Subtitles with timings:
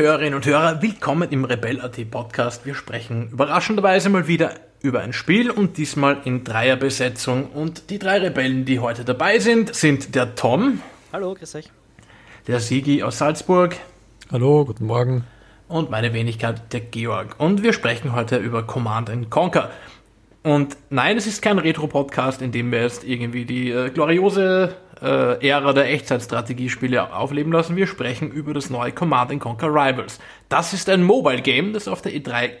[0.00, 2.64] Hörerinnen und Hörer, willkommen im Rebell.at Podcast.
[2.64, 7.50] Wir sprechen überraschenderweise mal wieder über ein Spiel und diesmal in Dreierbesetzung.
[7.50, 10.80] Und die drei Rebellen, die heute dabei sind, sind der Tom.
[11.12, 11.70] Hallo, grüß euch.
[12.46, 13.76] Der Sigi aus Salzburg.
[14.32, 15.26] Hallo, guten Morgen.
[15.68, 17.34] Und meine Wenigkeit, der Georg.
[17.36, 19.70] Und wir sprechen heute über Command Conquer.
[20.42, 25.46] Und nein, es ist kein Retro-Podcast, in dem wir jetzt irgendwie die äh, gloriose äh,
[25.46, 27.76] Ära der Echtzeitstrategiespiele aufleben lassen.
[27.76, 30.18] Wir sprechen über das neue Command Conquer Rivals.
[30.48, 32.52] Das ist ein Mobile-Game, das auf der E3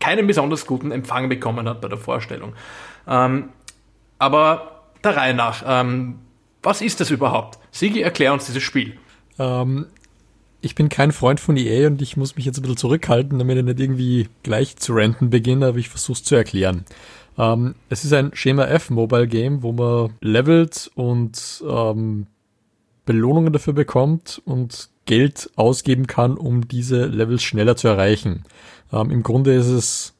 [0.00, 2.54] keinen besonders guten Empfang bekommen hat bei der Vorstellung.
[3.06, 3.50] Ähm,
[4.18, 6.18] aber der Reihe nach, ähm,
[6.62, 7.58] was ist das überhaupt?
[7.70, 8.98] Sigi, erklär uns dieses Spiel.
[9.38, 9.86] Ähm,
[10.62, 13.58] ich bin kein Freund von EA und ich muss mich jetzt ein bisschen zurückhalten, damit
[13.58, 16.84] ich nicht irgendwie gleich zu renten beginne, aber ich versuche es zu erklären.
[17.36, 22.26] Ähm, es ist ein Schema F Mobile Game, wo man levelt und ähm,
[23.04, 28.44] Belohnungen dafür bekommt und Geld ausgeben kann, um diese Levels schneller zu erreichen.
[28.92, 30.14] Ähm, Im Grunde ist es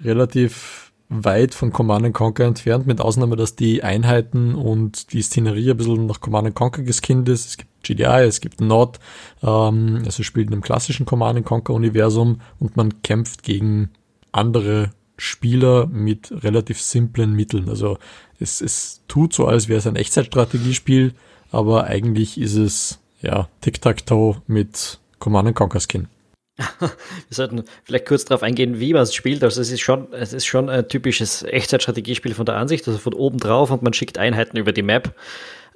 [0.00, 5.76] relativ weit von Command Conquer entfernt, mit Ausnahme, dass die Einheiten und die Szenerie ein
[5.76, 7.46] bisschen nach Command Conquer geskinnt ist.
[7.46, 8.98] Es gibt GDI, es gibt Nord,
[9.42, 13.90] ähm, also spielt in einem klassischen Command Conquer Universum und man kämpft gegen
[14.32, 17.68] andere Spieler mit relativ simplen Mitteln.
[17.68, 17.98] Also
[18.38, 21.14] es, es tut so, als wäre es ein Echtzeitstrategiespiel,
[21.50, 26.08] aber eigentlich ist es ja Tic-Tac-Toe mit Command Conquer Skin.
[26.58, 26.90] Wir
[27.30, 29.44] sollten vielleicht kurz darauf eingehen, wie man es spielt.
[29.44, 33.14] Also es ist schon, es ist schon ein typisches Echtzeitstrategiespiel von der Ansicht, also von
[33.14, 35.14] oben drauf und man schickt Einheiten über die Map.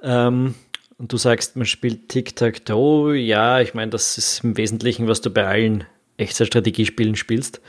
[0.01, 0.55] Ähm,
[1.01, 3.15] und du sagst, man spielt Tic-Tac-Toe.
[3.15, 5.83] Ja, ich meine, das ist im Wesentlichen, was du bei allen
[6.17, 7.59] Echtzeitstrategiespielen spielst.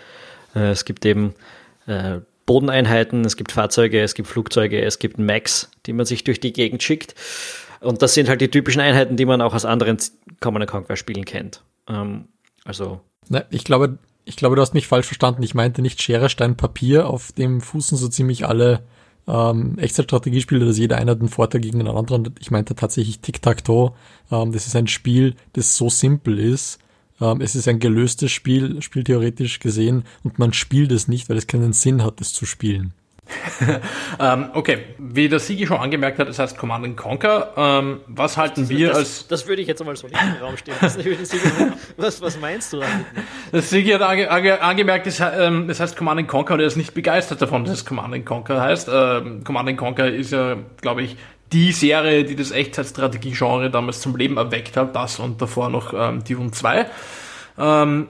[0.54, 1.32] Äh, es gibt eben
[1.86, 6.40] äh, Bodeneinheiten, es gibt Fahrzeuge, es gibt Flugzeuge, es gibt Max, die man sich durch
[6.40, 7.14] die Gegend schickt.
[7.80, 9.96] Und das sind halt die typischen Einheiten, die man auch aus anderen
[10.40, 11.62] Command Conquer Spielen kennt.
[11.88, 12.28] Ähm,
[12.66, 13.00] also.
[13.30, 15.42] Na, ich glaube, ich glaube, du hast mich falsch verstanden.
[15.42, 18.82] Ich meinte nicht Schere, Stein, Papier, auf dem fußen so ziemlich alle
[19.26, 22.34] ähm, Echtzeitstrategiespiele, dass jeder einer den Vorteil gegen den anderen.
[22.40, 23.92] Ich meinte tatsächlich Tic-Tac-Toe.
[24.30, 26.78] Ähm, das ist ein Spiel, das so simpel ist.
[27.20, 31.46] Ähm, es ist ein gelöstes Spiel, spieltheoretisch gesehen, und man spielt es nicht, weil es
[31.46, 32.94] keinen Sinn hat, es zu spielen.
[34.18, 37.52] Ähm, okay, wie der Sigi schon angemerkt hat, das heißt Command Conquer.
[37.56, 39.28] Ähm, was halten das, wir das, als.
[39.28, 40.74] Das würde ich jetzt einmal so nicht im Raum stehen.
[41.96, 43.06] was, was meinst du damit?
[43.52, 46.76] Das Sigi hat ange, ange, angemerkt, das, ähm, das heißt Command Conquer und er ist
[46.76, 48.88] nicht begeistert davon, dass es Command Conquer heißt.
[48.92, 51.16] Ähm, Command Conquer ist ja, glaube ich,
[51.52, 54.96] die Serie, die das Echtzeitstrategie-Genre damals zum Leben erweckt hat.
[54.96, 56.86] Das und davor noch ähm, Dune 2.
[57.58, 58.08] Ähm,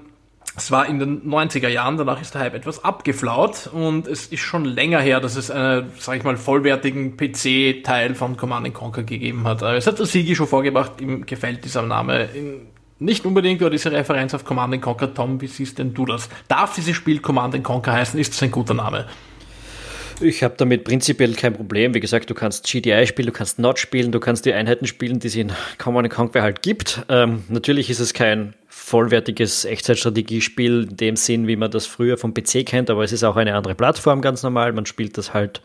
[0.56, 4.40] es war in den 90er Jahren, danach ist der Hype etwas abgeflaut und es ist
[4.40, 9.44] schon länger her, dass es einen, sag ich mal, vollwertigen PC-Teil von Command Conquer gegeben
[9.44, 9.62] hat.
[9.62, 12.28] Es hat der Sigi schon vorgebracht, ihm gefällt dieser Name
[12.98, 15.12] nicht unbedingt, oder diese Referenz auf Command Conquer.
[15.12, 16.28] Tom, wie siehst denn du das?
[16.48, 18.18] Darf dieses Spiel Command Conquer heißen?
[18.20, 19.06] Ist es ein guter Name?
[20.20, 21.94] Ich habe damit prinzipiell kein Problem.
[21.94, 25.18] Wie gesagt, du kannst GDI spielen, du kannst Not spielen, du kannst die Einheiten spielen,
[25.18, 27.02] die es in Command Conquer halt gibt.
[27.08, 32.32] Ähm, natürlich ist es kein vollwertiges Echtzeitstrategiespiel in dem Sinn, wie man das früher vom
[32.32, 34.72] PC kennt, aber es ist auch eine andere Plattform ganz normal.
[34.72, 35.60] Man spielt das halt,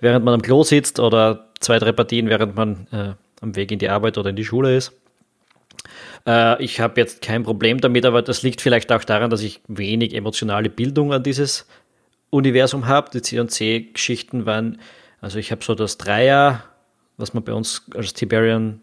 [0.00, 3.78] während man am Klo sitzt oder zwei, drei Partien, während man äh, am Weg in
[3.78, 4.92] die Arbeit oder in die Schule ist.
[6.26, 9.62] Äh, ich habe jetzt kein Problem damit, aber das liegt vielleicht auch daran, dass ich
[9.66, 11.66] wenig emotionale Bildung an dieses
[12.28, 13.10] Universum habe.
[13.14, 14.78] Die C&C-Geschichten waren,
[15.22, 16.64] also ich habe so das Dreier,
[17.16, 18.82] was man bei uns als Tiberian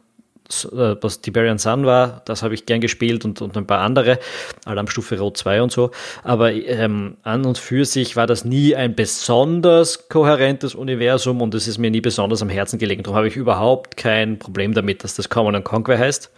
[0.49, 4.19] äh, was Tiberian Sun war, das habe ich gern gespielt und, und ein paar andere,
[4.65, 5.91] Alarmstufe Rot 2 und so.
[6.23, 11.67] Aber ähm, an und für sich war das nie ein besonders kohärentes Universum und es
[11.67, 13.03] ist mir nie besonders am Herzen gelegen.
[13.03, 16.31] Darum habe ich überhaupt kein Problem damit, dass das Common Conquer heißt.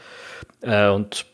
[0.61, 1.25] Äh, und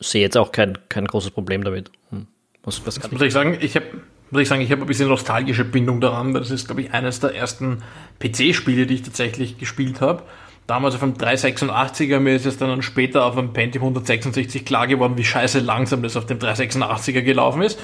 [0.00, 1.90] sehe jetzt auch kein, kein großes Problem damit.
[2.10, 2.26] Hm.
[2.64, 3.86] Was, was muss ich sagen, ich habe
[4.30, 6.92] muss ich sagen, ich habe ein bisschen nostalgische Bindung daran, weil das ist, glaube ich,
[6.92, 7.82] eines der ersten
[8.18, 10.22] PC-Spiele, die ich tatsächlich gespielt habe.
[10.68, 15.16] Damals auf einem 386er, mir ist es dann später auf einem Pentium 166 klar geworden,
[15.16, 17.80] wie scheiße langsam das auf dem 386er gelaufen ist.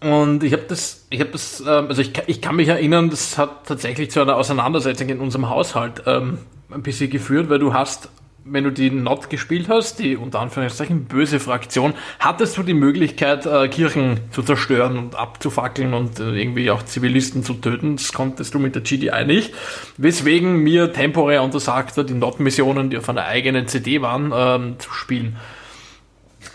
[0.00, 3.36] Und ich habe das, ich habe das, ähm, also ich, ich kann mich erinnern, das
[3.36, 6.38] hat tatsächlich zu einer Auseinandersetzung in unserem Haushalt ähm,
[6.70, 8.08] ein bisschen geführt, weil du hast
[8.50, 13.46] wenn du die Not gespielt hast, die unter Anführungszeichen böse Fraktion, hattest du die Möglichkeit,
[13.46, 17.96] äh, Kirchen zu zerstören und abzufackeln und äh, irgendwie auch Zivilisten zu töten.
[17.96, 19.54] Das konntest du mit der GDI nicht.
[19.96, 25.36] Weswegen mir temporär untersagte, die Not-Missionen, die auf einer eigenen CD waren, ähm, zu spielen.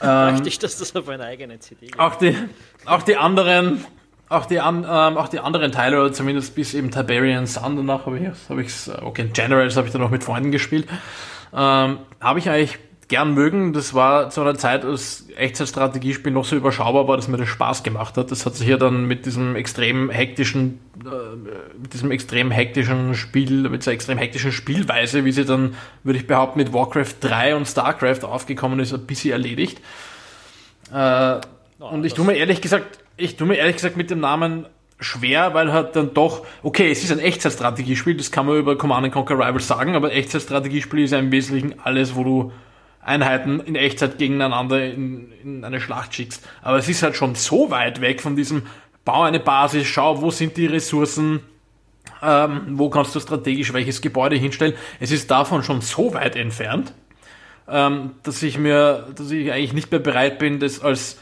[0.02, 2.08] Ähm, ich, dass das auf einer eigenen CD war.
[2.08, 2.36] Auch die,
[2.86, 3.86] auch die anderen
[4.28, 8.06] auch die, an, ähm, auch die anderen Teile, oder zumindest bis eben Tiberian Sun, danach
[8.06, 10.88] habe ich es, hab ich's, okay, Generals habe ich dann noch mit Freunden gespielt
[11.54, 13.74] ähm, habe ich eigentlich gern mögen.
[13.74, 17.84] Das war zu einer Zeit, als Echtzeitstrategiespiel noch so überschaubar war, dass mir das Spaß
[17.84, 18.32] gemacht hat.
[18.32, 23.70] Das hat sich ja dann mit diesem extrem hektischen, äh, mit diesem extrem hektischen Spiel,
[23.70, 27.68] mit dieser extrem hektischen Spielweise, wie sie dann, würde ich behaupten, mit Warcraft 3 und
[27.68, 29.80] StarCraft aufgekommen ist, ein bisschen erledigt.
[30.92, 31.40] Äh,
[31.80, 34.66] und ich tue mir ehrlich gesagt, ich tue mir ehrlich gesagt mit dem Namen
[35.04, 39.12] schwer, weil halt dann doch, okay, es ist ein Echtzeitstrategiespiel, das kann man über Command
[39.12, 42.52] Conquer Rivals sagen, aber Echtzeitstrategiespiel ist ja im Wesentlichen alles, wo du
[43.06, 46.48] Einheiten in Echtzeit gegeneinander in, in eine Schlacht schickst.
[46.62, 48.64] Aber es ist halt schon so weit weg von diesem
[49.06, 51.42] Bau eine Basis, schau, wo sind die Ressourcen,
[52.22, 54.74] ähm, wo kannst du strategisch welches Gebäude hinstellen.
[55.00, 56.94] Es ist davon schon so weit entfernt,
[57.68, 61.20] ähm, dass ich mir, dass ich eigentlich nicht mehr bereit bin, das als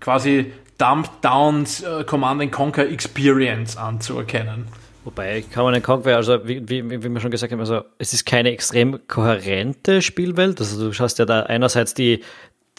[0.00, 4.66] quasi Dumped Downs äh, Command Conquer Experience anzuerkennen.
[5.04, 8.50] Wobei Command Conquer, also wie, wie, wie wir schon gesagt haben, also es ist keine
[8.50, 10.60] extrem kohärente Spielwelt.
[10.60, 12.22] Also du hast ja da einerseits die,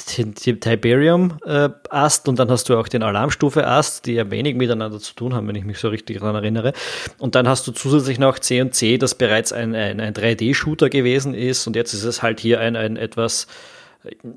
[0.10, 5.16] die Tiberium-Ast äh, und dann hast du auch den Alarmstufe-Ast, die ja wenig miteinander zu
[5.16, 6.74] tun haben, wenn ich mich so richtig daran erinnere.
[7.18, 11.66] Und dann hast du zusätzlich noch C&C, das bereits ein, ein, ein 3D-Shooter gewesen ist
[11.66, 13.48] und jetzt ist es halt hier ein, ein etwas,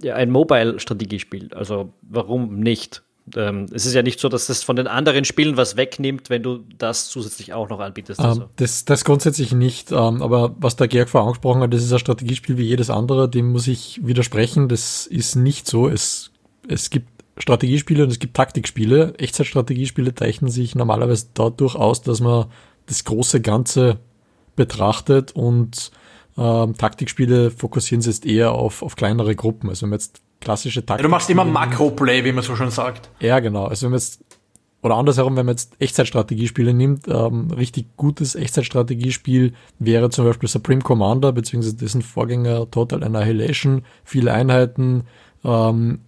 [0.00, 1.50] ja, ein Mobile-Strategiespiel.
[1.54, 3.02] Also warum nicht?
[3.36, 6.42] Ähm, es ist ja nicht so, dass das von den anderen Spielen was wegnimmt, wenn
[6.42, 8.20] du das zusätzlich auch noch anbietest.
[8.20, 8.44] Also.
[8.56, 9.92] das, das grundsätzlich nicht.
[9.92, 13.28] Ähm, aber was der Georg vorher angesprochen hat, das ist ein Strategiespiel wie jedes andere,
[13.28, 14.68] dem muss ich widersprechen.
[14.68, 15.88] Das ist nicht so.
[15.88, 16.30] Es,
[16.68, 19.14] es gibt Strategiespiele und es gibt Taktikspiele.
[19.18, 22.46] Echtzeitstrategiespiele zeichnen sich normalerweise dadurch aus, dass man
[22.86, 23.98] das große Ganze
[24.56, 25.90] betrachtet und
[26.36, 29.68] ähm, Taktikspiele fokussieren sich jetzt eher auf, auf kleinere Gruppen.
[29.68, 31.02] Also wenn man jetzt klassische Taktik.
[31.02, 33.10] Ja, du machst immer Makro-Play, wie man so schon sagt.
[33.20, 33.66] Ja, genau.
[33.66, 34.22] Also wenn man jetzt,
[34.82, 40.82] oder andersherum, wenn man jetzt Echtzeitstrategiespiele nimmt, ähm, richtig gutes Echtzeitstrategiespiel wäre zum Beispiel Supreme
[40.82, 45.04] Commander, beziehungsweise dessen Vorgänger Total Annihilation, viele Einheiten,
[45.44, 46.00] ähm,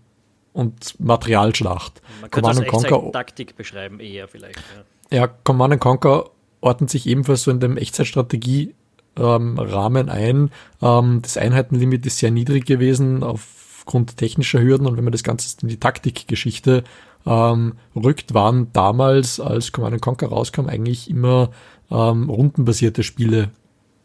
[0.53, 2.03] und Materialschlacht.
[2.21, 4.63] Man könnte Command das Conquer, Taktik beschreiben eher vielleicht.
[5.11, 5.19] Ja.
[5.19, 6.31] ja, Command Conquer
[6.61, 8.75] ordnet sich ebenfalls so in dem Echtzeitstrategie
[9.17, 10.51] ähm, Rahmen ein.
[10.81, 13.41] Ähm, das Einheitenlimit ist sehr niedrig gewesen auf
[13.83, 16.85] aufgrund technischer Hürden und wenn man das Ganze in die Taktikgeschichte
[17.27, 21.51] ähm, rückt, waren damals, als Command Conquer rauskam, eigentlich immer
[21.91, 23.51] ähm, rundenbasierte Spiele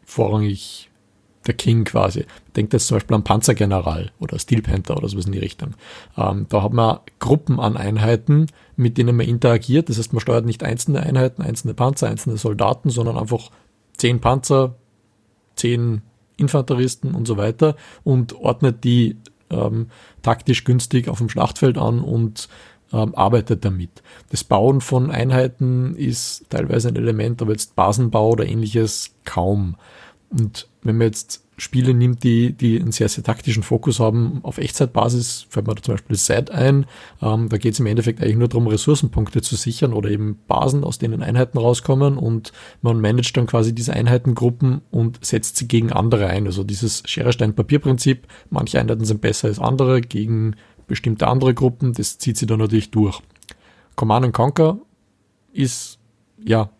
[0.04, 0.90] vorrangig
[1.46, 2.26] der King quasi.
[2.56, 5.74] Denkt jetzt zum Beispiel an Panzergeneral oder Steel Panther oder sowas in die Richtung.
[6.16, 9.88] Ähm, da hat man Gruppen an Einheiten, mit denen man interagiert.
[9.88, 13.50] Das heißt, man steuert nicht einzelne Einheiten, einzelne Panzer, einzelne Soldaten, sondern einfach
[13.96, 14.74] zehn Panzer,
[15.54, 16.02] zehn
[16.36, 19.16] Infanteristen und so weiter und ordnet die
[19.50, 19.88] ähm,
[20.22, 22.48] taktisch günstig auf dem Schlachtfeld an und
[22.92, 24.02] ähm, arbeitet damit.
[24.30, 29.76] Das Bauen von Einheiten ist teilweise ein Element, aber jetzt Basenbau oder ähnliches kaum.
[30.30, 34.58] Und wenn man jetzt Spiele nimmt, die, die einen sehr, sehr taktischen Fokus haben, auf
[34.58, 36.86] Echtzeitbasis, fällt mir da zum Beispiel Set ein.
[37.20, 40.84] Ähm, da geht es im Endeffekt eigentlich nur darum, Ressourcenpunkte zu sichern oder eben Basen,
[40.84, 45.92] aus denen Einheiten rauskommen und man managt dann quasi diese Einheitengruppen und setzt sie gegen
[45.92, 46.46] andere ein.
[46.46, 50.54] Also dieses Schere-Stein-Papier-Prinzip, manche Einheiten sind besser als andere gegen
[50.86, 53.20] bestimmte andere Gruppen, das zieht sie dann natürlich durch.
[53.96, 54.78] Command Conquer
[55.52, 55.98] ist
[56.44, 56.70] ja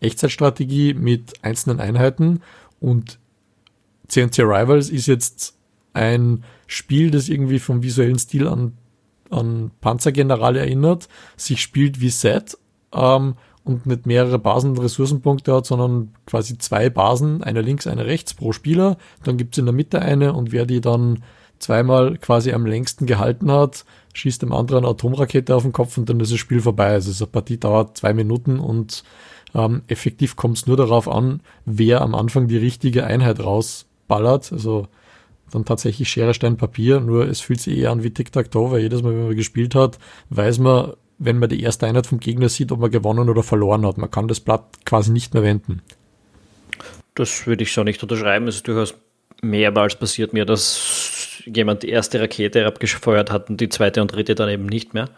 [0.00, 2.40] Echtzeitstrategie mit einzelnen Einheiten
[2.80, 3.20] und
[4.08, 5.56] CNC Rivals ist jetzt
[5.92, 8.76] ein Spiel, das irgendwie vom visuellen Stil an,
[9.30, 12.58] an Panzergeneral erinnert, sich spielt wie Set
[12.92, 13.34] ähm,
[13.64, 18.34] und nicht mehrere Basen und Ressourcenpunkte hat, sondern quasi zwei Basen, eine links, eine rechts
[18.34, 18.96] pro Spieler.
[19.24, 21.24] Dann gibt's in der Mitte eine und wer die dann
[21.58, 26.08] zweimal quasi am längsten gehalten hat, schießt dem anderen eine Atomrakete auf den Kopf und
[26.08, 26.88] dann ist das Spiel vorbei.
[26.88, 29.04] Also so eine Partie dauert zwei Minuten und
[29.54, 33.42] ähm, effektiv kommt es nur darauf an, wer am Anfang die richtige Einheit
[34.06, 34.52] rausballert.
[34.52, 34.88] Also
[35.52, 37.00] dann tatsächlich Schere, Stein, Papier.
[37.00, 39.98] Nur es fühlt sich eher an wie Tic-Tac-Toe, weil jedes Mal, wenn man gespielt hat,
[40.30, 43.86] weiß man, wenn man die erste Einheit vom Gegner sieht, ob man gewonnen oder verloren
[43.86, 43.96] hat.
[43.96, 45.82] Man kann das Blatt quasi nicht mehr wenden.
[47.14, 48.48] Das würde ich so nicht unterschreiben.
[48.48, 48.94] Es ist durchaus
[49.42, 54.34] mehrmals passiert mir, dass jemand die erste Rakete abgefeuert hat und die zweite und dritte
[54.34, 55.08] dann eben nicht mehr.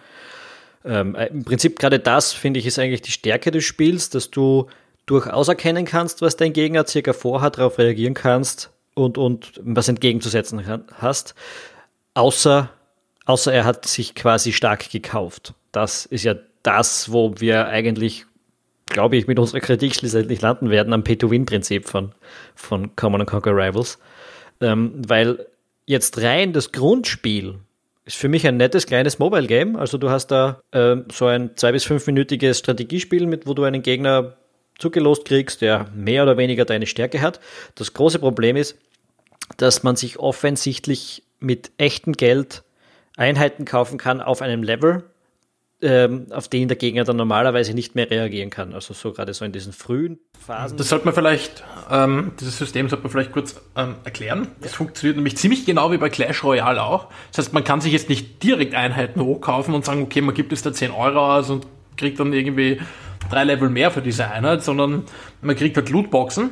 [0.84, 4.30] Ähm, äh, Im Prinzip gerade das, finde ich, ist eigentlich die Stärke des Spiels, dass
[4.30, 4.68] du
[5.06, 10.64] durchaus erkennen kannst, was dein Gegner circa vorhat, darauf reagieren kannst und, und was entgegenzusetzen
[10.94, 11.34] hast.
[12.14, 12.70] Außer,
[13.24, 15.54] außer er hat sich quasi stark gekauft.
[15.72, 18.26] Das ist ja das, wo wir eigentlich,
[18.86, 22.12] glaube ich, mit unserer Kritik schlussendlich landen werden am Pay-to-Win-Prinzip von,
[22.54, 23.98] von Common Conquer Rivals.
[24.60, 25.46] Ähm, weil
[25.86, 27.60] jetzt rein das Grundspiel
[28.04, 29.76] ist für mich ein nettes kleines Mobile Game.
[29.76, 33.82] Also du hast da äh, so ein zwei bis fünfminütiges Strategiespiel, mit wo du einen
[33.82, 34.38] Gegner
[34.78, 37.38] zugelost kriegst, der mehr oder weniger deine Stärke hat.
[37.74, 38.78] Das große Problem ist,
[39.56, 42.62] dass man sich offensichtlich mit echtem Geld
[43.16, 45.04] Einheiten kaufen kann auf einem Level,
[45.80, 48.74] ähm, auf den der Gegner dann normalerweise nicht mehr reagieren kann.
[48.74, 50.76] Also so gerade so in diesen frühen Phasen.
[50.76, 54.48] Das sollte man vielleicht, ähm, dieses System sollte man vielleicht kurz ähm, erklären.
[54.60, 57.08] Das funktioniert nämlich ziemlich genau wie bei Clash Royale auch.
[57.30, 60.52] Das heißt, man kann sich jetzt nicht direkt Einheiten hochkaufen und sagen, okay, man gibt
[60.52, 62.80] es da 10 Euro aus und kriegt dann irgendwie
[63.30, 65.04] drei Level mehr für diese Einheit, sondern
[65.42, 66.50] man kriegt halt Lootboxen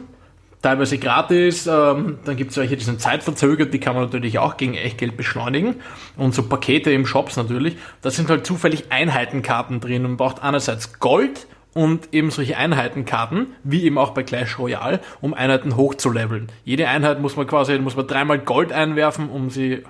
[0.67, 1.69] teilweise gratis.
[1.69, 5.17] Ähm, dann gibt es welche, die sind zeitverzögert, die kann man natürlich auch gegen Echtgeld
[5.17, 5.77] beschleunigen.
[6.17, 7.77] Und so Pakete im Shops natürlich.
[8.03, 13.85] Da sind halt zufällig Einheitenkarten drin und braucht einerseits Gold und eben solche Einheitenkarten, wie
[13.85, 16.49] eben auch bei Clash Royale, um Einheiten hochzuleveln.
[16.65, 19.85] Jede Einheit muss man quasi, muss man dreimal Gold einwerfen, um sie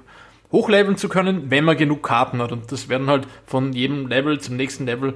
[0.52, 2.52] hochleveln zu können, wenn man genug Karten hat.
[2.52, 5.14] Und das werden halt von jedem Level zum nächsten Level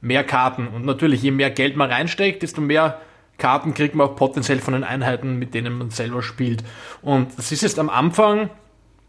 [0.00, 0.68] mehr Karten.
[0.68, 3.00] Und natürlich, je mehr Geld man reinsteckt, desto mehr
[3.42, 6.62] Karten kriegt man auch potenziell von den Einheiten, mit denen man selber spielt.
[7.02, 8.50] Und das ist jetzt am Anfang,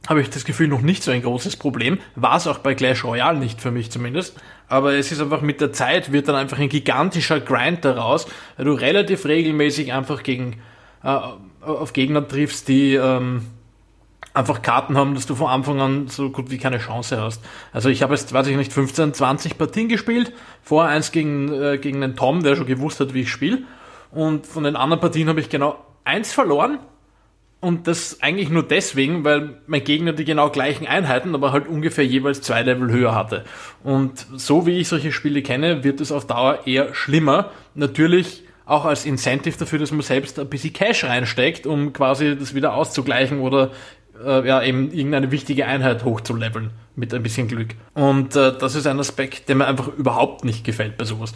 [0.10, 2.00] habe ich das Gefühl, noch nicht so ein großes Problem.
[2.16, 4.36] War es auch bei Clash Royale nicht für mich zumindest.
[4.68, 8.26] Aber es ist einfach mit der Zeit wird dann einfach ein gigantischer Grind daraus,
[8.58, 10.56] weil du relativ regelmäßig einfach gegen
[11.04, 11.20] äh,
[11.62, 13.46] auf Gegner triffst, die ähm,
[14.34, 17.44] einfach Karten haben, dass du von Anfang an so gut wie keine Chance hast.
[17.72, 21.78] Also ich habe jetzt, weiß ich nicht, 15, 20 Partien gespielt, vorher eins gegen, äh,
[21.78, 23.60] gegen einen Tom, der schon gewusst hat, wie ich spiele.
[24.14, 26.80] Und von den anderen Partien habe ich genau eins verloren.
[27.60, 32.06] Und das eigentlich nur deswegen, weil mein Gegner die genau gleichen Einheiten, aber halt ungefähr
[32.06, 33.46] jeweils zwei Level höher hatte.
[33.84, 37.52] Und so wie ich solche Spiele kenne, wird es auf Dauer eher schlimmer.
[37.74, 42.54] Natürlich auch als Incentive dafür, dass man selbst ein bisschen Cash reinsteckt, um quasi das
[42.54, 43.72] wieder auszugleichen oder
[44.24, 47.76] äh, ja, eben irgendeine wichtige Einheit hochzuleveln mit ein bisschen Glück.
[47.94, 51.34] Und äh, das ist ein Aspekt, der mir einfach überhaupt nicht gefällt bei sowas.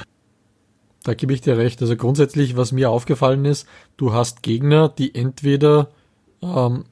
[1.08, 1.82] Da gebe ich dir recht.
[1.82, 5.88] Also grundsätzlich, was mir aufgefallen ist, du hast Gegner, die entweder
[6.42, 6.84] ähm,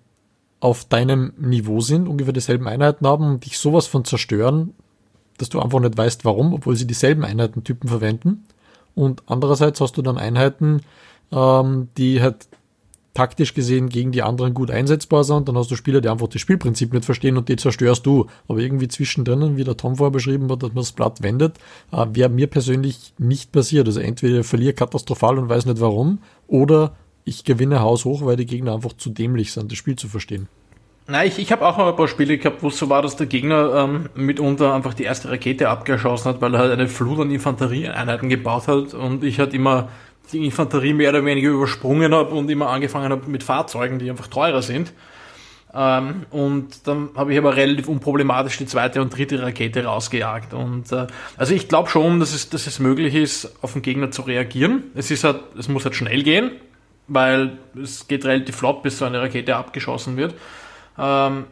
[0.61, 4.73] auf deinem Niveau sind, ungefähr dieselben Einheiten haben und dich sowas von zerstören,
[5.37, 8.45] dass du einfach nicht weißt, warum, obwohl sie dieselben Einheitentypen verwenden.
[8.95, 10.79] Und andererseits hast du dann Einheiten,
[11.33, 12.47] ähm, die halt
[13.15, 16.41] taktisch gesehen gegen die anderen gut einsetzbar sind, dann hast du Spieler, die einfach das
[16.41, 18.27] Spielprinzip nicht verstehen und die zerstörst du.
[18.47, 21.57] Aber irgendwie zwischendrin, wie der Tom vorher beschrieben hat, dass man das Blatt wendet,
[21.91, 23.87] äh, wäre mir persönlich nicht passiert.
[23.87, 28.35] Also entweder ich verliere katastrophal und weiß nicht warum, oder ich gewinne Haus hoch, weil
[28.35, 30.47] die Gegner einfach zu dämlich sind, das Spiel zu verstehen.
[31.07, 33.15] Nein, ich, ich habe auch mal ein paar Spiele gehabt, wo es so war, dass
[33.15, 37.19] der Gegner ähm, mitunter einfach die erste Rakete abgeschossen hat, weil er halt eine Flut
[37.19, 39.89] an Infanterieeinheiten gebaut hat und ich halt immer
[40.31, 44.27] die Infanterie mehr oder weniger übersprungen habe und immer angefangen habe mit Fahrzeugen, die einfach
[44.27, 44.93] teurer sind.
[45.73, 50.53] Ähm, und dann habe ich aber relativ unproblematisch die zweite und dritte Rakete rausgejagt.
[50.53, 54.09] Und äh, also ich glaube schon, dass es, dass es möglich ist, auf den Gegner
[54.09, 54.83] zu reagieren.
[54.95, 56.51] Es ist halt, es muss halt schnell gehen,
[57.07, 60.33] weil es geht relativ flott, bis so eine Rakete abgeschossen wird.
[60.97, 61.45] Ähm,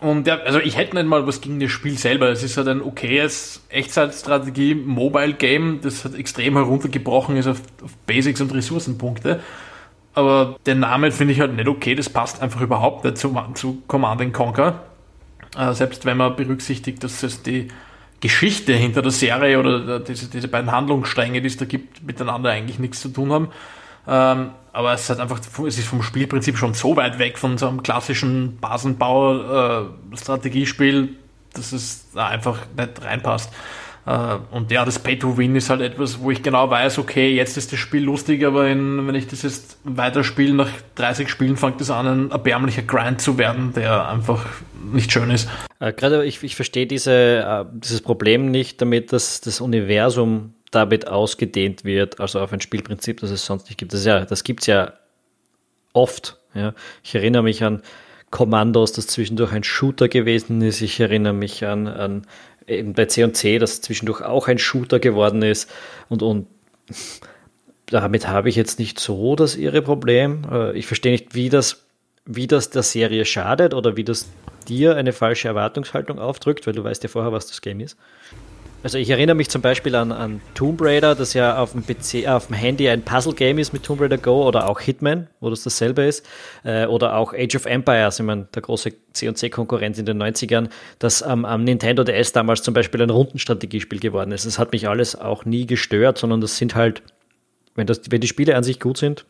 [0.00, 2.28] und ja, also ich hätte nicht mal was gegen das Spiel selber.
[2.28, 8.52] Es ist halt ein okayes Echtzeitstrategie-Mobile-Game, das halt extrem heruntergebrochen ist auf, auf Basics und
[8.52, 9.40] Ressourcenpunkte.
[10.12, 13.82] Aber der Name finde ich halt nicht okay, das passt einfach überhaupt nicht zu, zu
[13.86, 14.82] Command Conquer.
[15.56, 17.68] Äh, selbst wenn man berücksichtigt, dass es die
[18.20, 22.78] Geschichte hinter der Serie oder diese, diese beiden Handlungsstränge, die es da gibt, miteinander eigentlich
[22.78, 23.48] nichts zu tun haben.
[24.08, 27.56] Ähm, aber es ist halt einfach, es ist vom Spielprinzip schon so weit weg von
[27.56, 31.16] so einem klassischen Basenbau-Strategiespiel,
[31.54, 33.50] dass es da einfach nicht reinpasst.
[34.06, 37.72] Äh, und ja, das Pay-to-Win ist halt etwas, wo ich genau weiß, okay, jetzt ist
[37.72, 41.90] das Spiel lustig, aber in, wenn ich das jetzt weiterspiele, nach 30 Spielen fängt es
[41.90, 44.46] an, ein erbärmlicher Grind zu werden, der einfach
[44.92, 45.48] nicht schön ist.
[45.80, 51.08] Äh, gerade ich, ich verstehe diese, äh, dieses Problem nicht damit, dass das Universum damit
[51.08, 53.92] ausgedehnt wird, also auf ein Spielprinzip, das es sonst nicht gibt.
[53.92, 54.94] Das, ja, das gibt es ja
[55.92, 56.38] oft.
[56.54, 56.74] Ja.
[57.02, 57.82] Ich erinnere mich an
[58.30, 60.80] Kommandos, das zwischendurch ein Shooter gewesen ist.
[60.80, 62.26] Ich erinnere mich an, an
[62.66, 65.70] eben bei C&C, das zwischendurch auch ein Shooter geworden ist.
[66.08, 66.46] Und, und
[67.86, 70.42] damit habe ich jetzt nicht so das ihre Problem.
[70.50, 71.86] Äh, ich verstehe nicht, wie das,
[72.24, 74.28] wie das der Serie schadet oder wie das
[74.68, 77.96] dir eine falsche Erwartungshaltung aufdrückt, weil du weißt ja vorher, was das Game ist.
[78.82, 82.28] Also ich erinnere mich zum Beispiel an, an Tomb Raider, das ja auf dem PC,
[82.28, 85.64] auf dem Handy ein Puzzle-Game ist mit Tomb Raider Go oder auch Hitman, wo das
[85.64, 86.24] dasselbe ist.
[86.62, 90.68] Äh, oder auch Age of Empires, ich meine, der große C&C-Konkurrent in den 90ern,
[90.98, 94.46] das ähm, am Nintendo DS damals zum Beispiel ein Rundenstrategiespiel geworden ist.
[94.46, 97.02] Das hat mich alles auch nie gestört, sondern das sind halt,
[97.74, 99.24] wenn, das, wenn die Spiele an sich gut sind,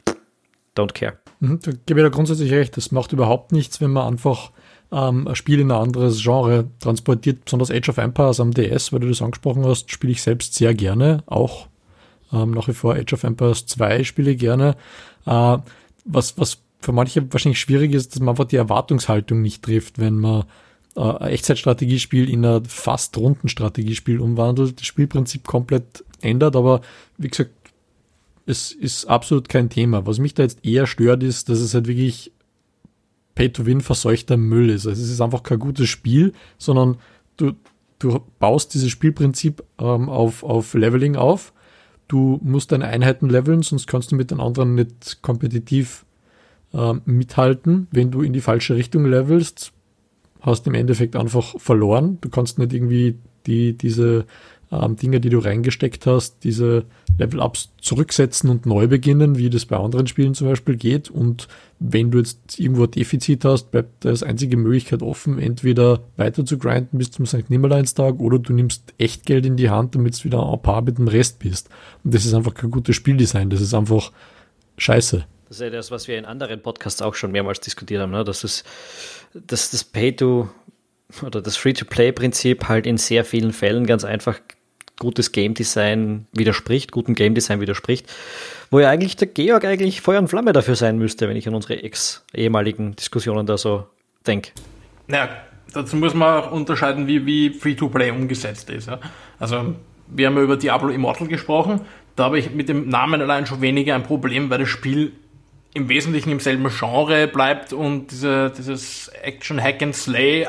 [0.76, 1.18] don't care.
[1.40, 2.76] Mhm, da gebe ich da grundsätzlich recht.
[2.76, 4.50] Das macht überhaupt nichts, wenn man einfach
[4.92, 9.00] ähm, ein Spiel in ein anderes Genre transportiert, besonders Age of Empires am DS, weil
[9.00, 11.68] du das angesprochen hast, spiele ich selbst sehr gerne, auch
[12.32, 14.76] ähm, nach wie vor Age of Empires 2 spiele ich gerne.
[15.26, 15.58] Äh,
[16.04, 20.18] was, was für manche wahrscheinlich schwierig ist, dass man einfach die Erwartungshaltung nicht trifft, wenn
[20.18, 20.44] man
[20.96, 26.80] äh, ein Echtzeitstrategiespiel in ein fast Rundenstrategiespiel umwandelt, das Spielprinzip komplett ändert, aber
[27.18, 27.50] wie gesagt,
[28.46, 30.06] es ist absolut kein Thema.
[30.06, 32.30] Was mich da jetzt eher stört, ist, dass es halt wirklich
[33.36, 34.86] Pay-to-Win verseuchter Müll ist.
[34.86, 36.96] Also es ist einfach kein gutes Spiel, sondern
[37.36, 37.52] du,
[38.00, 41.52] du baust dieses Spielprinzip ähm, auf, auf Leveling auf.
[42.08, 46.04] Du musst deine Einheiten leveln, sonst kannst du mit den anderen nicht kompetitiv
[46.72, 47.88] ähm, mithalten.
[47.90, 49.72] Wenn du in die falsche Richtung levelst,
[50.40, 52.18] hast du im Endeffekt einfach verloren.
[52.22, 54.24] Du kannst nicht irgendwie die, diese
[54.72, 56.84] ähm, Dinge, die du reingesteckt hast, diese
[57.18, 61.10] Level-Ups zurücksetzen und neu beginnen, wie das bei anderen Spielen zum Beispiel geht.
[61.10, 66.00] Und wenn du jetzt irgendwo ein Defizit hast, bleibt da als einzige Möglichkeit offen, entweder
[66.16, 67.48] weiter zu grinden bis zum St.
[67.48, 70.98] Nimmerleinstag oder du nimmst echt Geld in die Hand, damit du wieder ein paar mit
[70.98, 71.68] dem Rest bist.
[72.02, 74.12] Und das ist einfach kein gutes Spieldesign, das ist einfach
[74.78, 75.24] scheiße.
[75.48, 78.24] Das ist ja das, was wir in anderen Podcasts auch schon mehrmals diskutiert haben, ne?
[78.24, 78.64] dass, es,
[79.32, 80.48] dass das Pay-to-
[81.22, 84.40] oder das Free-to-Play-Prinzip halt in sehr vielen Fällen ganz einfach
[84.98, 88.06] gutes Game Design widerspricht, guten Game Design widerspricht,
[88.70, 91.54] wo ja eigentlich der Georg eigentlich Feuer und Flamme dafür sein müsste, wenn ich an
[91.54, 93.86] unsere ex-ehemaligen Diskussionen da so
[94.26, 94.50] denke.
[95.06, 95.28] Naja,
[95.72, 98.88] dazu muss man auch unterscheiden, wie, wie Free-to-Play umgesetzt ist.
[98.88, 98.98] Ja.
[99.38, 99.74] Also,
[100.08, 101.82] wir haben ja über Diablo Immortal gesprochen.
[102.16, 105.12] Da habe ich mit dem Namen allein schon weniger ein Problem, weil das Spiel
[105.74, 110.46] im Wesentlichen im selben Genre bleibt und diese, dieses Action Hack and Slay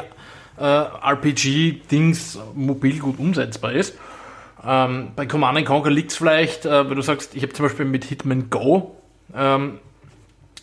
[0.58, 3.98] äh, RPG-Dings mobil gut umsetzbar ist.
[4.66, 7.86] Ähm, bei Command Conquer liegt es vielleicht, äh, wenn du sagst, ich habe zum Beispiel
[7.86, 8.96] mit Hitman Go
[9.36, 9.80] ähm,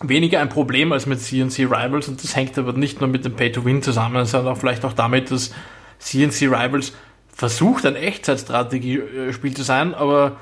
[0.03, 3.35] weniger ein Problem als mit CNC Rivals und das hängt aber nicht nur mit dem
[3.35, 5.53] Pay-to-Win zusammen, sondern auch vielleicht auch damit, dass
[5.99, 6.93] CNC Rivals
[7.29, 10.37] versucht, ein Echtzeitstrategie-Spiel zu sein, aber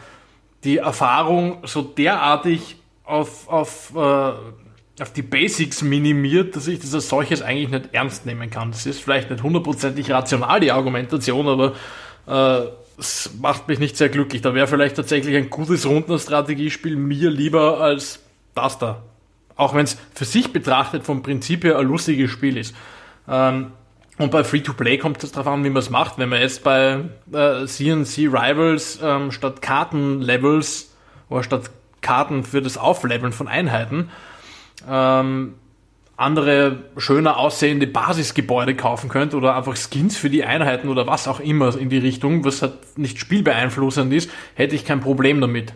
[0.64, 4.00] die Erfahrung so derartig auf, auf, äh,
[5.02, 8.70] auf die Basics minimiert, dass ich das als solches eigentlich nicht ernst nehmen kann.
[8.70, 11.72] Das ist vielleicht nicht hundertprozentig rational, die Argumentation, aber
[12.26, 14.42] äh, es macht mich nicht sehr glücklich.
[14.42, 18.20] Da wäre vielleicht tatsächlich ein gutes Rundenstrategiespiel mir lieber als
[18.55, 19.02] das da.
[19.57, 22.74] Auch wenn es für sich betrachtet vom Prinzip her ein lustiges Spiel ist.
[23.28, 23.72] Ähm,
[24.18, 26.18] und bei Free-to-Play kommt es darauf an, wie man es macht.
[26.18, 27.00] Wenn man jetzt bei
[27.33, 30.92] äh, CNC Rivals ähm, statt Kartenlevels
[31.28, 31.70] oder statt
[32.02, 34.11] Karten für das Aufleveln von Einheiten
[34.88, 35.55] ähm,
[36.16, 41.40] andere schöner aussehende Basisgebäude kaufen könnt oder einfach Skins für die Einheiten oder was auch
[41.40, 45.72] immer in die Richtung, was halt nicht spielbeeinflussend ist, hätte ich kein Problem damit.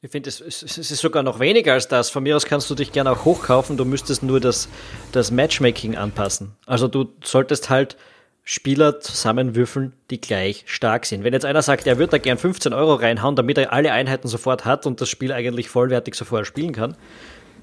[0.00, 2.08] Ich finde, es, ist sogar noch weniger als das.
[2.08, 4.68] Von mir aus kannst du dich gerne auch hochkaufen, du müsstest nur das,
[5.10, 6.52] das Matchmaking anpassen.
[6.66, 7.96] Also du solltest halt
[8.44, 11.22] Spieler zusammenwürfeln, die gleich stark sind.
[11.24, 14.28] Wenn jetzt einer sagt, er würde da gern 15 Euro reinhauen, damit er alle Einheiten
[14.28, 16.96] sofort hat und das Spiel eigentlich vollwertig sofort spielen kann,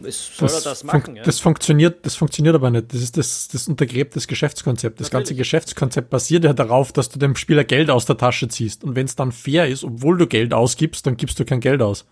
[0.02, 1.16] soll das er das machen?
[1.16, 1.24] Ja?
[1.24, 2.94] Das funktioniert, das funktioniert aber nicht.
[2.94, 5.00] Das ist das, das untergräbt das Geschäftskonzept.
[5.00, 5.30] Das Natürlich.
[5.30, 8.84] ganze Geschäftskonzept basiert ja darauf, dass du dem Spieler Geld aus der Tasche ziehst.
[8.84, 11.82] Und wenn es dann fair ist, obwohl du Geld ausgibst, dann gibst du kein Geld
[11.82, 12.06] aus.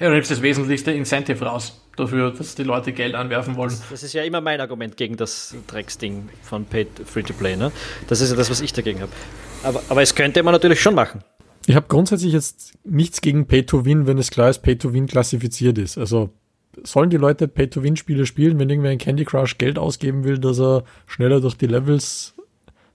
[0.00, 3.72] Ja, du nimmst das wesentlichste Incentive raus dafür, dass die Leute Geld anwerfen wollen.
[3.90, 7.56] Das ist ja immer mein Argument gegen das Drecksding von Paid Free-to-Play.
[7.56, 7.70] Ne?
[8.08, 9.12] Das ist ja das, was ich dagegen habe.
[9.62, 11.22] Aber, aber es könnte man natürlich schon machen.
[11.66, 15.96] Ich habe grundsätzlich jetzt nichts gegen Pay-to-Win, wenn es klar ist, Pay-to-Win klassifiziert ist.
[15.96, 16.30] Also
[16.82, 20.84] sollen die Leute Pay-to-Win-Spiele spielen, wenn irgendwer in Candy Crush Geld ausgeben will, dass er
[21.06, 22.34] schneller durch die Levels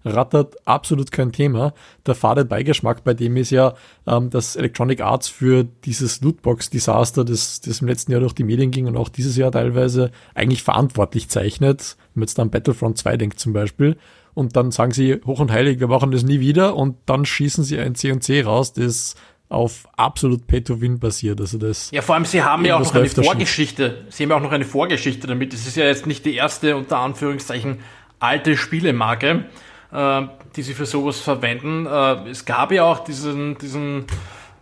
[0.05, 1.73] rattert, absolut kein Thema.
[2.05, 3.73] Der fade Beigeschmack bei dem ist ja,
[4.05, 8.71] ähm, dass Electronic Arts für dieses Lootbox-Desaster, das, das im letzten Jahr durch die Medien
[8.71, 11.97] ging und auch dieses Jahr teilweise eigentlich verantwortlich zeichnet.
[12.13, 13.97] Wenn man jetzt an Battlefront 2 denkt zum Beispiel.
[14.33, 17.63] Und dann sagen sie hoch und heilig, wir machen das nie wieder und dann schießen
[17.63, 19.15] sie ein C&C raus, das
[19.49, 21.39] auf absolut Pay-to-Win basiert.
[21.39, 24.05] Also das ja, vor allem, sie haben ja auch noch eine Vorgeschichte.
[24.09, 25.53] Sie haben ja auch noch eine Vorgeschichte damit.
[25.53, 27.79] Es ist ja jetzt nicht die erste, unter Anführungszeichen,
[28.19, 29.45] alte Spielemarke,
[29.91, 30.21] äh,
[30.55, 31.85] die sie für sowas verwenden.
[31.85, 34.05] Äh, es gab ja auch diesen, diesen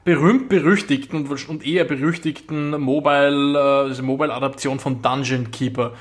[0.03, 5.93] berühmt-berüchtigten und eher berüchtigten Mobile, äh, diese Mobile-Adaption von Dungeon Keeper,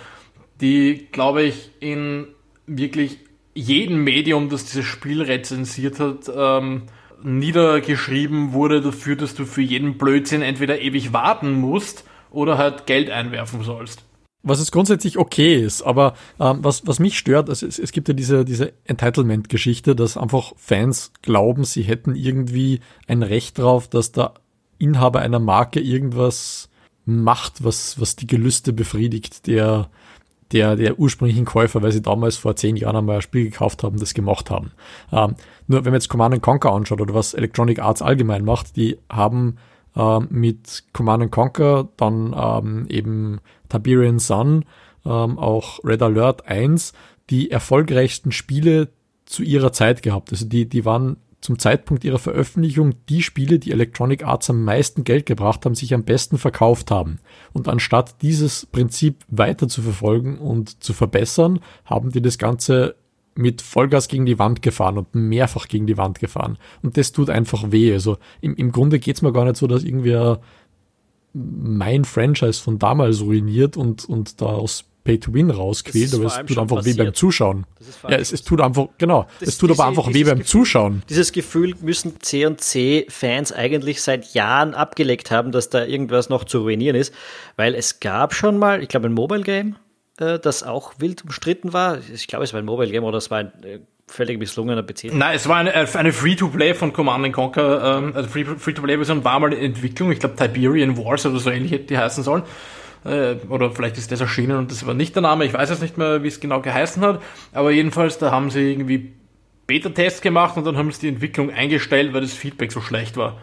[0.61, 2.29] die, glaube ich, in
[2.67, 3.19] wirklich
[3.55, 6.83] jedem Medium, das dieses Spiel rezensiert hat, ähm,
[7.25, 13.11] niedergeschrieben wurde dafür, dass du für jeden Blödsinn entweder ewig warten musst oder halt Geld
[13.11, 14.05] einwerfen sollst.
[14.43, 18.09] Was es grundsätzlich okay ist, aber ähm, was, was mich stört, also es, es gibt
[18.09, 24.13] ja diese, diese Entitlement-Geschichte, dass einfach Fans glauben, sie hätten irgendwie ein Recht drauf, dass
[24.13, 24.35] der
[24.79, 26.69] Inhaber einer Marke irgendwas
[27.07, 29.89] macht, was, was die Gelüste befriedigt, der,
[30.55, 33.99] der, der ursprünglichen Käufer, weil sie damals vor zehn Jahren einmal ein Spiel gekauft haben,
[33.99, 34.71] das gemacht haben.
[35.13, 35.35] Ähm,
[35.67, 39.57] nur wenn man jetzt Command Conquer anschaut oder was Electronic Arts allgemein macht, die haben
[39.97, 44.65] äh, mit Command Conquer dann ähm, eben Tiberian Sun
[45.05, 46.93] ähm, auch Red Alert 1
[47.31, 48.91] die erfolgreichsten Spiele
[49.27, 50.31] zu ihrer Zeit gehabt.
[50.31, 55.05] Also die, die waren zum Zeitpunkt ihrer Veröffentlichung die Spiele, die Electronic Arts am meisten
[55.05, 57.19] Geld gebracht haben, sich am besten verkauft haben.
[57.53, 62.95] Und anstatt dieses Prinzip weiter zu verfolgen und zu verbessern, haben die das Ganze
[63.35, 66.57] mit Vollgas gegen die Wand gefahren und mehrfach gegen die Wand gefahren.
[66.83, 67.93] Und das tut einfach weh.
[67.93, 70.37] Also im, im Grunde geht's mir gar nicht so, dass irgendwie
[71.35, 76.77] mein Franchise von damals ruiniert und, und da aus Pay-to-Win rausquält, aber es tut einfach
[76.77, 76.99] passiert.
[76.99, 77.67] weh beim Zuschauen.
[78.09, 80.47] Ja, es, es, tut einfach, genau, das, es tut diese, aber einfach weh beim Gefühl,
[80.47, 81.03] Zuschauen.
[81.11, 86.97] Dieses Gefühl müssen C&C-Fans eigentlich seit Jahren abgelegt haben, dass da irgendwas noch zu ruinieren
[86.97, 87.15] ist,
[87.57, 89.77] weil es gab schon mal, ich glaube ein Mobile-Game,
[90.19, 91.99] äh, das auch wild umstritten war.
[92.13, 95.13] Ich glaube, es war ein Mobile-Game oder es war ein äh, völlig misslungener PC.
[95.13, 99.73] Nein, es war eine, eine Free-to-Play von Command Conquer, ähm, also Free-to-Play-Version war mal in
[99.73, 102.43] Entwicklung, ich glaube Tiberian Wars oder so ähnlich hätte die heißen sollen.
[103.05, 105.83] Äh, oder vielleicht ist das erschienen und das war nicht der Name, ich weiß jetzt
[105.83, 109.13] nicht mehr, wie es genau geheißen hat, aber jedenfalls, da haben sie irgendwie
[109.67, 113.39] Beta-Tests gemacht und dann haben sie die Entwicklung eingestellt, weil das Feedback so schlecht war.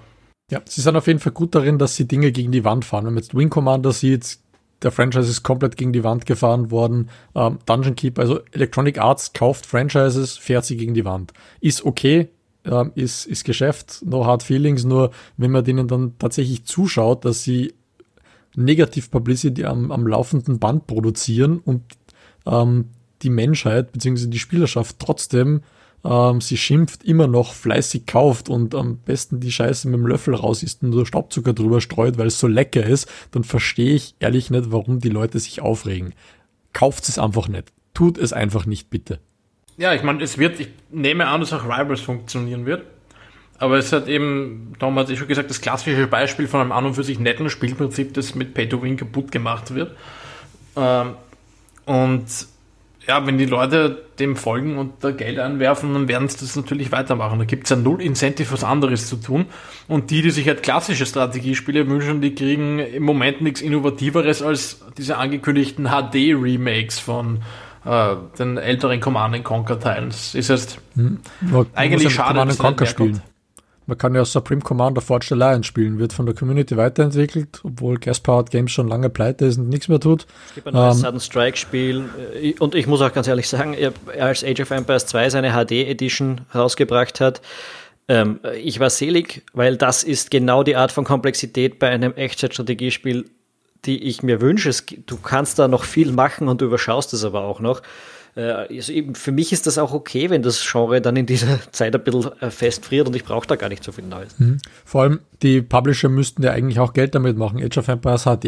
[0.52, 3.06] Ja, sie sind auf jeden Fall gut darin, dass sie Dinge gegen die Wand fahren.
[3.06, 4.40] Wenn man jetzt Wing Commander sieht,
[4.82, 7.10] der Franchise ist komplett gegen die Wand gefahren worden.
[7.36, 11.34] Ähm, Dungeon Keep, also Electronic Arts kauft Franchises, fährt sie gegen die Wand.
[11.62, 12.30] Ist okay,
[12.66, 17.44] ähm, ist, ist Geschäft, no hard feelings, nur wenn man denen dann tatsächlich zuschaut, dass
[17.44, 17.74] sie
[18.56, 21.84] Negativ-Publicity am, am laufenden Band produzieren und
[22.46, 22.90] ähm,
[23.22, 24.28] die Menschheit bzw.
[24.28, 25.62] die Spielerschaft trotzdem
[26.04, 30.34] ähm, sie schimpft, immer noch fleißig kauft und am besten die Scheiße mit dem Löffel
[30.34, 34.16] raus isst und nur Staubzucker drüber streut, weil es so lecker ist, dann verstehe ich
[34.20, 36.14] ehrlich nicht, warum die Leute sich aufregen.
[36.74, 37.72] Kauft es einfach nicht.
[37.94, 39.20] Tut es einfach nicht, bitte.
[39.78, 42.86] Ja, ich meine, es wird, ich nehme an, dass auch Rivals funktionieren wird.
[43.62, 46.84] Aber es hat eben, Tom hat sich schon gesagt, das klassische Beispiel von einem an
[46.84, 49.96] und für sich netten Spielprinzip, das mit Pay to Win kaputt gemacht wird.
[50.76, 51.12] Ähm,
[51.86, 52.26] und
[53.08, 56.92] ja, wenn die Leute dem folgen und da Geld einwerfen, dann werden sie das natürlich
[56.92, 57.38] weitermachen.
[57.38, 59.46] Da gibt es ja null Incentive, was anderes zu tun.
[59.88, 64.84] Und die, die sich halt klassische Strategiespiele wünschen, die kriegen im Moment nichts Innovativeres als
[64.98, 67.44] diese angekündigten HD-Remakes von
[67.86, 70.10] äh, den älteren Command Conquer Teilen.
[70.10, 71.20] Das ist jetzt hm.
[71.76, 73.22] eigentlich schade, Command Conquer spielen.
[73.92, 78.50] Man kann ja Supreme Commander Forged Alliance spielen, wird von der Community weiterentwickelt, obwohl Gas-Powered
[78.50, 80.28] Games schon lange pleite ist und nichts mehr tut.
[80.48, 82.10] Es gibt ein neues ähm, Sudden Strike-Spiel
[82.42, 83.76] äh, und ich muss auch ganz ehrlich sagen,
[84.18, 87.42] als Age of Empires 2 seine HD-Edition rausgebracht hat,
[88.08, 93.26] ähm, ich war selig, weil das ist genau die Art von Komplexität bei einem Echtzeitstrategiespiel,
[93.84, 94.72] die ich mir wünsche.
[95.06, 97.82] Du kannst da noch viel machen und du überschaust es aber auch noch.
[98.36, 101.60] Äh, also eben für mich ist das auch okay, wenn das Genre dann in dieser
[101.72, 104.38] Zeit ein bisschen äh, festfriert und ich brauche da gar nicht so viel Neues.
[104.40, 104.60] Mhm.
[104.86, 107.62] Vor allem die Publisher müssten ja eigentlich auch Geld damit machen.
[107.64, 108.46] Age of Empires HD,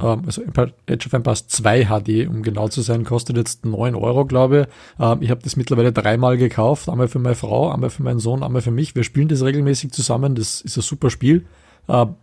[0.00, 0.42] ähm, also
[0.88, 5.04] Age of Empires 2 HD, um genau zu sein, kostet jetzt 9 Euro, glaube ich.
[5.04, 8.42] Ähm, ich habe das mittlerweile dreimal gekauft, einmal für meine Frau, einmal für meinen Sohn,
[8.42, 8.94] einmal für mich.
[8.94, 11.44] Wir spielen das regelmäßig zusammen, das ist ein super Spiel
[11.88, 12.14] ähm,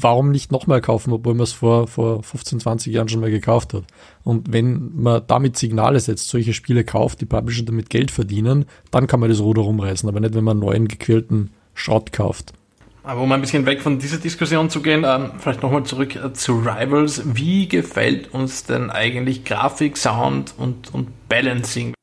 [0.00, 3.74] warum nicht nochmal kaufen, obwohl man es vor, vor 15, 20 Jahren schon mal gekauft
[3.74, 3.84] hat.
[4.24, 9.06] Und wenn man damit Signale setzt, solche Spiele kauft, die Publisher damit Geld verdienen, dann
[9.06, 12.52] kann man das Ruder rumreißen, aber nicht, wenn man neuen gequälten Schrott kauft.
[13.04, 16.32] Aber um ein bisschen weg von dieser Diskussion zu gehen, ähm, vielleicht nochmal zurück äh,
[16.32, 17.22] zu Rivals.
[17.24, 21.94] Wie gefällt uns denn eigentlich Grafik, Sound und, und Balancing?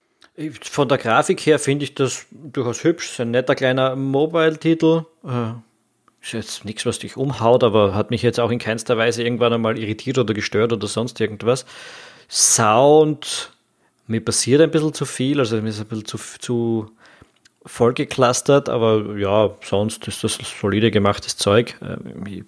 [0.62, 3.19] Von der Grafik her finde ich das durchaus hübsch.
[3.19, 5.06] Ein netter kleiner Mobile-Titel.
[5.25, 5.52] Äh,
[6.21, 9.53] ist jetzt nichts, was dich umhaut, aber hat mich jetzt auch in keinster Weise irgendwann
[9.53, 11.65] einmal irritiert oder gestört oder sonst irgendwas.
[12.29, 13.51] Sound,
[14.08, 16.91] mir passiert ein bisschen zu viel, also mir ist ein bisschen zu, zu
[17.65, 21.75] vollgeklustert, aber ja, sonst ist das solide gemachtes Zeug.
[21.82, 22.45] Ähm,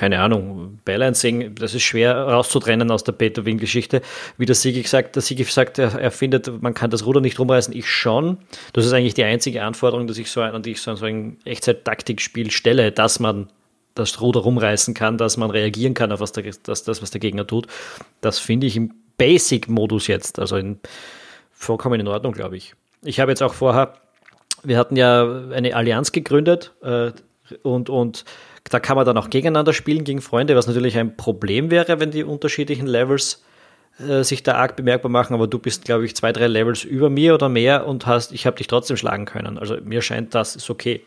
[0.00, 4.00] keine Ahnung, Balancing, das ist schwer rauszutrennen aus der Beethoven-Geschichte.
[4.38, 7.38] Wie der Sigi gesagt, der Sigi sagt, er, er, findet, man kann das Ruder nicht
[7.38, 7.76] rumreißen.
[7.76, 8.38] Ich schon.
[8.72, 12.50] Das ist eigentlich die einzige Anforderung, dass ich so, an ich so, so ein Echtzeit-Taktikspiel
[12.50, 13.50] stelle, dass man
[13.94, 17.20] das Ruder rumreißen kann, dass man reagieren kann auf was der, das, das, was der
[17.20, 17.66] Gegner tut.
[18.22, 20.80] Das finde ich im Basic-Modus jetzt, also in,
[21.52, 22.74] vollkommen in Ordnung, glaube ich.
[23.02, 23.98] Ich habe jetzt auch vorher,
[24.62, 27.10] wir hatten ja eine Allianz gegründet äh,
[27.62, 28.24] und, und
[28.64, 32.10] da kann man dann auch gegeneinander spielen, gegen Freunde, was natürlich ein Problem wäre, wenn
[32.10, 33.42] die unterschiedlichen Levels
[33.98, 37.10] äh, sich da arg bemerkbar machen, aber du bist, glaube ich, zwei, drei Levels über
[37.10, 39.58] mir oder mehr und hast, ich habe dich trotzdem schlagen können.
[39.58, 41.02] Also mir scheint das ist okay.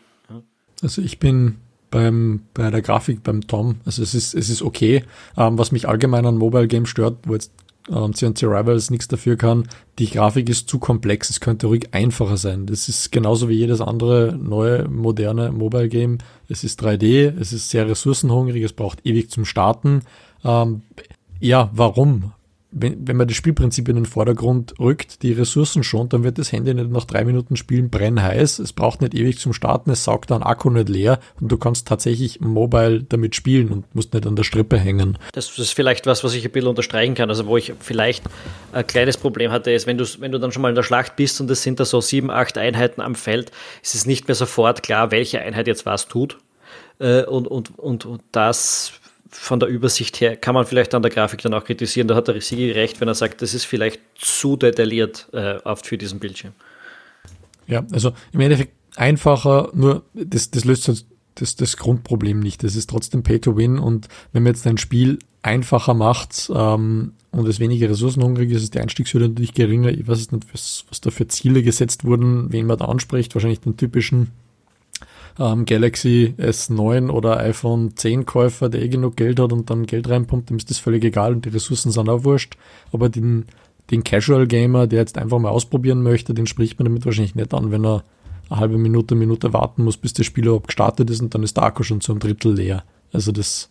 [0.82, 1.56] Also ich bin
[1.90, 5.04] beim, bei der Grafik beim Tom, also es ist, es ist okay.
[5.36, 7.52] Ähm, was mich allgemein an Mobile Games stört, wo jetzt
[7.90, 9.68] ähm, CNC Rivals nichts dafür kann.
[9.98, 12.66] Die Grafik ist zu komplex, es könnte ruhig einfacher sein.
[12.66, 16.18] Das ist genauso wie jedes andere neue, moderne Mobile Game.
[16.48, 20.02] Es ist 3D, es ist sehr ressourcenhungrig, es braucht ewig zum Starten.
[20.44, 20.82] Ähm,
[21.40, 22.32] ja, warum?
[22.76, 26.50] Wenn, wenn man das Spielprinzip in den Vordergrund rückt, die Ressourcen schont, dann wird das
[26.50, 28.58] Handy nicht nach drei Minuten Spielen brennheiß.
[28.58, 31.86] Es braucht nicht ewig zum Starten, es saugt dann Akku nicht leer und du kannst
[31.86, 35.18] tatsächlich mobile damit spielen und musst nicht an der Strippe hängen.
[35.32, 37.28] Das ist vielleicht was, was ich ein bisschen unterstreichen kann.
[37.30, 38.24] Also wo ich vielleicht
[38.72, 41.14] ein kleines Problem hatte, ist, wenn du, wenn du dann schon mal in der Schlacht
[41.14, 44.34] bist und es sind da so sieben, acht Einheiten am Feld, ist es nicht mehr
[44.34, 46.38] sofort klar, welche Einheit jetzt was tut.
[46.98, 48.92] Äh, und, und, und, und das
[49.36, 52.08] von der Übersicht her kann man vielleicht an der Grafik dann auch kritisieren.
[52.08, 55.86] Da hat der Sigi recht, wenn er sagt, das ist vielleicht zu detailliert äh, oft
[55.86, 56.52] für diesen Bildschirm.
[57.66, 60.88] Ja, also im Endeffekt einfacher, nur das, das löst
[61.34, 62.62] das, das Grundproblem nicht.
[62.62, 67.12] Das ist trotzdem Pay to Win und wenn man jetzt ein Spiel einfacher macht ähm,
[67.32, 69.90] und es weniger ressourcenhungrig ist, ist die Einstiegshürde natürlich geringer.
[69.90, 73.34] Ich weiß nicht, was, was da für Ziele gesetzt wurden, wen man da anspricht.
[73.34, 74.30] Wahrscheinlich den typischen
[75.38, 80.08] ähm, Galaxy S9 oder iPhone 10 Käufer, der eh genug Geld hat und dann Geld
[80.08, 82.56] reinpumpt, dem ist das völlig egal und die Ressourcen sind auch wurscht.
[82.92, 83.46] Aber den,
[83.90, 87.54] den Casual Gamer, der jetzt einfach mal ausprobieren möchte, den spricht man damit wahrscheinlich nicht
[87.54, 88.04] an, wenn er
[88.50, 91.56] eine halbe Minute, Minute warten muss, bis das Spiel überhaupt gestartet ist und dann ist
[91.56, 92.84] der Akku schon zu einem Drittel leer.
[93.12, 93.70] Also das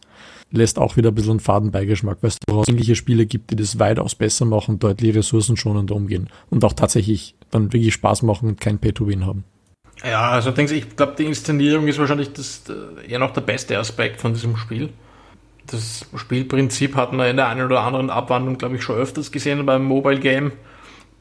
[0.52, 3.80] lässt auch wieder ein bisschen einen Fadenbeigeschmack, weil es durchaus ähnliche Spiele gibt, die das
[3.80, 8.80] weitaus besser machen, deutlich ressourcenschonender umgehen und auch tatsächlich dann wirklich Spaß machen und kein
[8.80, 9.44] Pay-to-Win haben.
[10.04, 14.20] Ja, also ich glaube, die Inszenierung ist wahrscheinlich das, äh, eher noch der beste Aspekt
[14.20, 14.90] von diesem Spiel.
[15.68, 19.66] Das Spielprinzip hat man in der einen oder anderen Abwandlung, glaube ich, schon öfters gesehen
[19.66, 20.52] beim Mobile Game.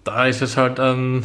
[0.02, 1.24] Da ist es halt ein,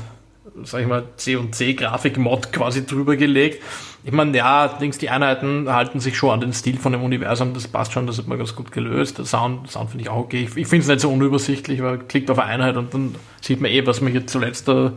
[0.63, 3.63] sag ich mal, C&C-Grafik-Mod quasi drüber gelegt.
[4.03, 7.55] Ich meine, ja, denkst die Einheiten halten sich schon an den Stil von dem Universum,
[7.55, 9.17] das passt schon, das hat man ganz gut gelöst.
[9.17, 10.43] Der Sound, Sound finde ich auch okay.
[10.43, 13.15] Ich, ich finde es nicht so unübersichtlich, weil man klickt auf eine Einheit und dann
[13.41, 14.91] sieht man eh, was man hier zuletzt, wo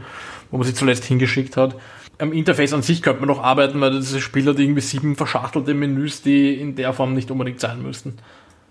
[0.50, 1.74] man sie zuletzt hingeschickt hat
[2.20, 5.74] am Interface an sich könnte man noch arbeiten, weil dieses Spiel hat irgendwie sieben verschachtelte
[5.74, 8.14] Menüs, die in der Form nicht unbedingt sein müssten.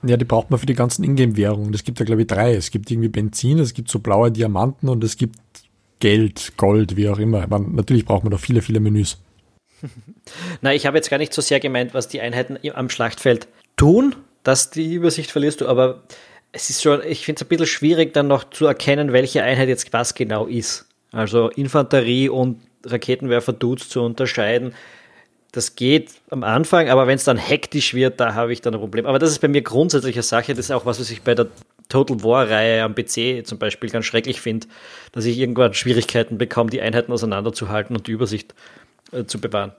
[0.04, 1.74] Ja, die braucht man für die ganzen Ingame-Währungen.
[1.74, 2.54] Es gibt ja, glaube ich, drei.
[2.54, 5.38] Es gibt irgendwie Benzin, es gibt so blaue Diamanten und es gibt
[6.00, 7.44] Geld, Gold, wie auch immer.
[7.44, 9.18] Aber natürlich braucht man da viele, viele Menüs.
[10.62, 14.16] Na, ich habe jetzt gar nicht so sehr gemeint, was die Einheiten am Schlachtfeld tun,
[14.44, 16.04] dass die Übersicht verlierst du, aber
[16.52, 19.68] es ist schon, ich finde es ein bisschen schwierig, dann noch zu erkennen, welche Einheit
[19.68, 20.88] jetzt was genau ist.
[21.12, 24.74] Also Infanterie und Raketenwerfer-Dudes zu unterscheiden.
[25.52, 28.80] Das geht am Anfang, aber wenn es dann hektisch wird, da habe ich dann ein
[28.80, 29.06] Problem.
[29.08, 30.54] Aber das ist bei mir grundsätzlich eine Sache.
[30.54, 31.48] Das ist auch was, was ich bei der
[31.90, 34.68] Total War-Reihe am PC zum Beispiel ganz schrecklich finde,
[35.12, 38.54] dass ich irgendwann Schwierigkeiten bekomme, die Einheiten auseinanderzuhalten und die Übersicht
[39.12, 39.72] äh, zu bewahren.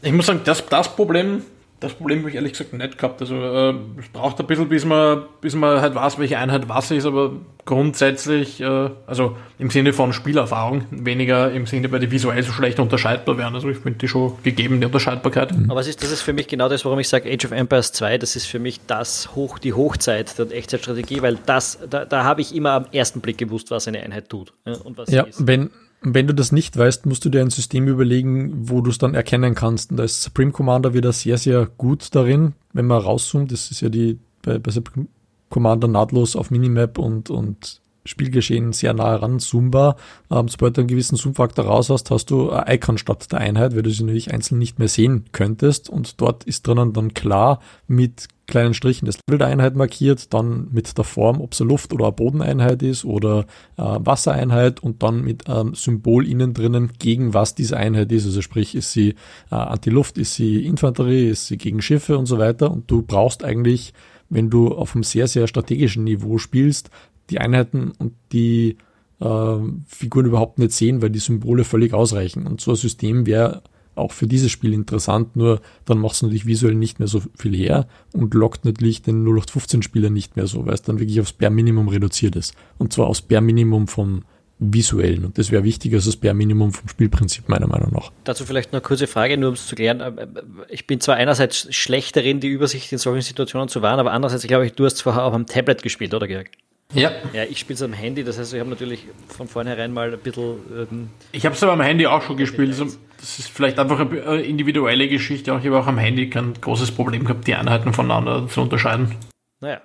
[0.00, 1.42] Ich muss sagen, das, das Problem
[1.80, 3.20] das Problem habe ich ehrlich gesagt nicht gehabt.
[3.22, 6.90] Also äh, es braucht ein bisschen, bis man, bis man halt weiß, welche Einheit was
[6.90, 7.32] ist, aber
[7.64, 12.78] grundsätzlich, äh, also im Sinne von Spielerfahrung, weniger im Sinne, weil die visuell so schlecht
[12.78, 13.54] unterscheidbar wären.
[13.54, 15.52] Also ich finde die schon gegeben, die Unterscheidbarkeit.
[15.52, 17.92] Aber was ist, das ist für mich genau das, warum ich sage Age of Empires
[17.92, 22.24] 2, das ist für mich das Hoch, die Hochzeit der Echtzeitstrategie, weil das, da, da
[22.24, 25.24] habe ich immer am ersten Blick gewusst, was eine Einheit tut ja, und was ja,
[25.24, 25.46] sie ist.
[25.46, 25.70] Wenn,
[26.02, 29.14] wenn du das nicht weißt, musst du dir ein System überlegen, wo du es dann
[29.14, 29.90] erkennen kannst.
[29.90, 33.52] Und da ist Supreme Commander wieder sehr, sehr gut darin, wenn man rauszoomt.
[33.52, 35.06] Das ist ja die bei, bei Supreme
[35.50, 39.96] Commander nahtlos auf Minimap und, und Spielgeschehen sehr nah ran zoombar.
[40.30, 43.74] Ähm, sobald du einen gewissen Zoom-Faktor raus hast, hast du ein Icon statt der Einheit,
[43.74, 45.90] weil du sie natürlich einzeln nicht mehr sehen könntest.
[45.90, 50.68] Und dort ist drinnen dann klar mit kleinen Strichen das Level der Einheit markiert, dann
[50.72, 55.02] mit der Form, ob es eine Luft- oder eine Bodeneinheit ist oder äh, Wassereinheit und
[55.02, 58.26] dann mit einem Symbol innen drinnen, gegen was diese Einheit ist.
[58.26, 59.10] Also sprich, ist sie
[59.50, 62.70] äh, Anti-Luft, ist sie Infanterie, ist sie gegen Schiffe und so weiter.
[62.70, 63.94] Und du brauchst eigentlich,
[64.28, 66.90] wenn du auf einem sehr, sehr strategischen Niveau spielst,
[67.30, 68.76] die Einheiten und die
[69.20, 72.46] äh, Figuren überhaupt nicht sehen, weil die Symbole völlig ausreichen.
[72.46, 73.62] Und so ein System wäre
[73.94, 77.54] auch für dieses Spiel interessant, nur dann macht es natürlich visuell nicht mehr so viel
[77.54, 81.50] her und lockt natürlich den 0815-Spieler nicht mehr so, weil es dann wirklich aufs Bare
[81.50, 82.54] Minimum reduziert ist.
[82.78, 84.22] Und zwar aufs Bare Minimum vom
[84.60, 85.24] visuellen.
[85.24, 88.12] Und das wäre wichtiger als das Bare Minimum vom Spielprinzip, meiner Meinung nach.
[88.24, 90.00] Dazu vielleicht noch eine kurze Frage, nur um es zu klären.
[90.00, 90.26] Äh,
[90.68, 94.46] ich bin zwar einerseits schlecht darin, die Übersicht in solchen Situationen zu wahren, aber andererseits,
[94.46, 96.50] glaube ich, du hast vorher auch am Tablet gespielt, oder Georg?
[96.92, 97.12] Ja.
[97.32, 100.18] Ja, ich spiele es am Handy, das heißt, ich habe natürlich von vornherein mal ein
[100.18, 100.56] bisschen.
[100.90, 102.70] Ähm, ich habe es aber am Handy auch schon gespielt.
[102.70, 102.86] Also
[103.18, 105.56] das ist vielleicht einfach eine individuelle Geschichte.
[105.60, 109.14] Ich habe auch am Handy kein großes Problem gehabt, die Einheiten voneinander zu unterscheiden.
[109.60, 109.80] Naja,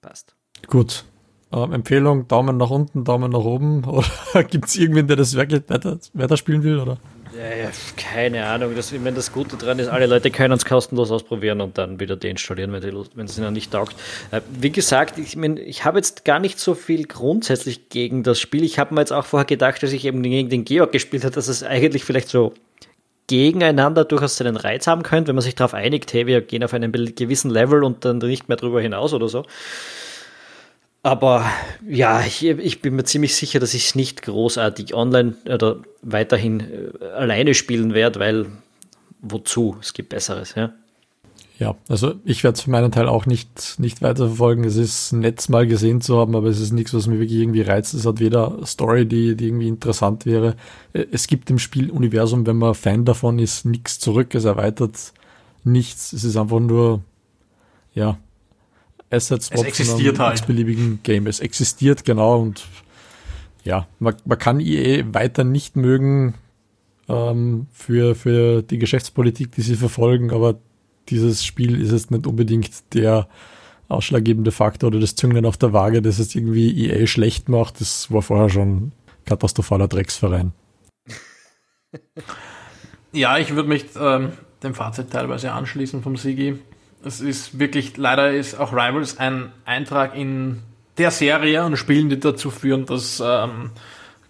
[0.00, 0.34] passt.
[0.66, 1.04] Gut.
[1.52, 3.84] Ähm, Empfehlung, Daumen nach unten, Daumen nach oben.
[3.84, 6.78] Oder gibt es irgendwen, der das wirklich weiter, weiterspielen will?
[6.78, 6.98] Oder?
[7.36, 8.74] Ja, keine Ahnung.
[8.74, 12.00] Das, ich meine, das Gute daran ist, alle Leute können es kostenlos ausprobieren und dann
[12.00, 13.94] wieder deinstallieren, wenn, es ihnen nicht taugt.
[14.30, 18.40] Äh, wie gesagt, ich, mein, ich habe jetzt gar nicht so viel grundsätzlich gegen das
[18.40, 18.64] Spiel.
[18.64, 21.34] Ich habe mir jetzt auch vorher gedacht, dass ich eben gegen den Georg gespielt habe,
[21.34, 22.52] dass es eigentlich vielleicht so
[23.28, 26.74] gegeneinander durchaus seinen Reiz haben könnte, wenn man sich darauf einigt, hey, wir gehen auf
[26.74, 29.44] einem gewissen Level und dann nicht mehr drüber hinaus oder so.
[31.02, 31.46] Aber
[31.88, 36.60] ja, ich, ich, bin mir ziemlich sicher, dass ich es nicht großartig online oder weiterhin
[36.60, 38.46] äh, alleine spielen werde, weil
[39.22, 39.76] wozu?
[39.80, 40.72] Es gibt Besseres, ja.
[41.58, 44.64] Ja, also ich werde es für meinen Teil auch nicht, nicht weiterverfolgen.
[44.64, 47.60] Es ist nett mal gesehen zu haben, aber es ist nichts, was mir wirklich irgendwie
[47.60, 47.92] reizt.
[47.92, 50.56] Es hat weder Story, die, die irgendwie interessant wäre.
[50.94, 54.34] Äh, es gibt im Spieluniversum, wenn man Fan davon ist, nichts zurück.
[54.34, 55.12] Es erweitert
[55.64, 56.14] nichts.
[56.14, 57.02] Es ist einfach nur,
[57.94, 58.18] ja,
[59.10, 60.46] Asset Swap es existiert von einem halt.
[60.46, 61.26] beliebigen Game.
[61.26, 62.40] Es existiert, genau.
[62.40, 62.66] Und
[63.64, 66.34] ja, man, man kann EA weiter nicht mögen
[67.08, 70.58] ähm, für, für die Geschäftspolitik, die sie verfolgen, aber
[71.08, 73.28] dieses Spiel ist jetzt nicht unbedingt der
[73.88, 77.80] ausschlaggebende Faktor oder das Zünglein auf der Waage, das es irgendwie EA schlecht macht.
[77.80, 78.92] Das war vorher schon
[79.24, 80.52] katastrophaler Drecksverein.
[83.12, 84.30] Ja, ich würde mich ähm,
[84.62, 86.60] dem Fazit teilweise anschließen vom Sigi.
[87.02, 90.60] Es ist wirklich, leider ist auch Rivals ein Eintrag in
[90.98, 93.70] der Serie und Spielen, die dazu führen, dass ähm,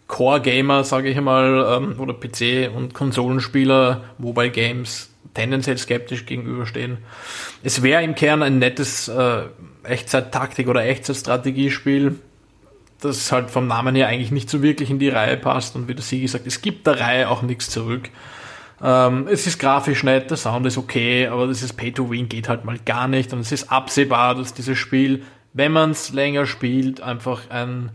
[0.07, 6.99] Core-Gamer, sage ich mal, ähm, oder PC- und Konsolenspieler Mobile Games tendenziell skeptisch gegenüberstehen.
[7.63, 9.43] Es wäre im Kern ein nettes äh,
[9.85, 12.19] Echtzeit-Taktik- oder Echtzeit-Strategiespiel,
[13.01, 15.95] das halt vom Namen her eigentlich nicht so wirklich in die Reihe passt und wie
[15.95, 18.11] der Sigi sagt, es gibt der Reihe auch nichts zurück.
[18.83, 22.79] Ähm, es ist grafisch nett, der Sound ist okay, aber dieses Pay-to-Win geht halt mal
[22.79, 27.51] gar nicht und es ist absehbar, dass dieses Spiel, wenn man es länger spielt, einfach
[27.51, 27.91] ein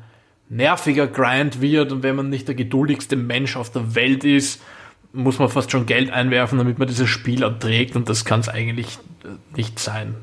[0.47, 4.61] nerviger Grind wird und wenn man nicht der geduldigste Mensch auf der Welt ist,
[5.11, 8.49] muss man fast schon Geld einwerfen, damit man dieses Spiel erträgt und das kann es
[8.49, 10.15] eigentlich äh, nicht sein.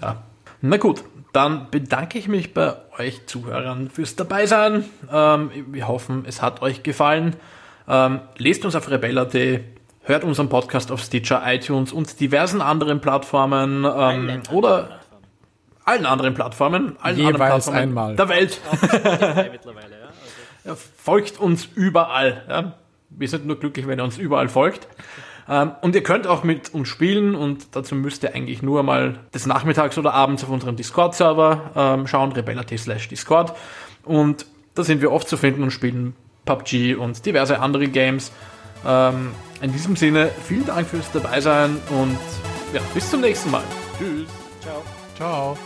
[0.00, 0.22] Ja.
[0.60, 4.84] Na gut, dann bedanke ich mich bei euch Zuhörern fürs Dabeisein.
[5.10, 7.36] Ähm, wir hoffen, es hat euch gefallen.
[7.88, 9.34] Ähm, lest uns auf rebella.at,
[10.02, 15.00] hört unseren Podcast auf Stitcher, iTunes und diversen anderen Plattformen ähm, oder
[15.84, 18.16] allen anderen Plattformen, allen Jeweils anderen Plattformen einmal.
[18.16, 18.60] der Welt.
[20.64, 22.42] ja, folgt uns überall.
[22.48, 22.72] Ja.
[23.10, 24.86] Wir sind nur glücklich, wenn ihr uns überall folgt.
[25.48, 29.18] Ähm, und ihr könnt auch mit uns spielen und dazu müsst ihr eigentlich nur mal
[29.34, 33.54] des Nachmittags oder abends auf unserem Discord-Server ähm, schauen, rebella.t slash Discord.
[34.04, 36.14] Und da sind wir oft zu finden und spielen
[36.44, 38.32] PUBG und diverse andere Games.
[38.86, 42.18] Ähm, in diesem Sinne, vielen Dank fürs Dabeisein und
[42.72, 43.64] ja, bis zum nächsten Mal.
[43.98, 44.28] Tschüss.
[44.60, 44.82] Ciao.
[45.16, 45.58] Ciao.